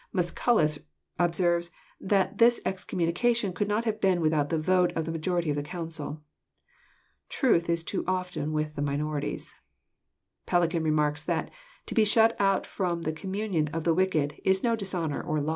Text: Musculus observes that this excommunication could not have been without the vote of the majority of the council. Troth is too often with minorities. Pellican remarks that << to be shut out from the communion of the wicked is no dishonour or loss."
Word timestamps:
Musculus 0.11 0.79
observes 1.19 1.69
that 1.99 2.39
this 2.39 2.59
excommunication 2.65 3.53
could 3.53 3.67
not 3.67 3.85
have 3.85 4.01
been 4.01 4.19
without 4.19 4.49
the 4.49 4.57
vote 4.57 4.91
of 4.95 5.05
the 5.05 5.11
majority 5.11 5.51
of 5.51 5.55
the 5.55 5.61
council. 5.61 6.23
Troth 7.29 7.69
is 7.69 7.83
too 7.83 8.03
often 8.07 8.51
with 8.51 8.75
minorities. 8.81 9.53
Pellican 10.47 10.81
remarks 10.83 11.21
that 11.23 11.51
<< 11.67 11.85
to 11.85 11.93
be 11.93 12.03
shut 12.03 12.35
out 12.41 12.65
from 12.65 13.03
the 13.03 13.13
communion 13.13 13.67
of 13.67 13.83
the 13.83 13.93
wicked 13.93 14.41
is 14.43 14.63
no 14.63 14.75
dishonour 14.75 15.21
or 15.21 15.39
loss." 15.39 15.49